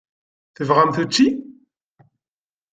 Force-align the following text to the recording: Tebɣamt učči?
Tebɣamt 0.55 1.01
učči? 1.03 1.27